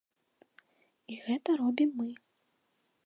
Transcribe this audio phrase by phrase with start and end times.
[1.15, 2.09] І гэта робім мы.